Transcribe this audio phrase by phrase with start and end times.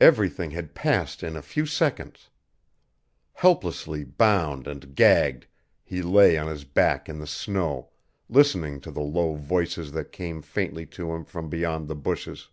[0.00, 2.30] Everything had passed in a few seconds.
[3.34, 5.48] Helplessly bound and gagged
[5.84, 7.90] he lay on his back in the snow,
[8.30, 12.48] listening to the low voices that came faintly to him from beyond the bushes.